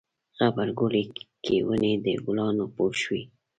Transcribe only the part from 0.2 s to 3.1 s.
غبرګولی کې ونې د ګلانو پوښ